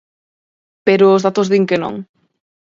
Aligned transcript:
Pero 0.87 1.05
os 1.15 1.23
datos 1.27 1.47
din 1.51 1.65
que 1.69 1.81
non. 1.83 1.95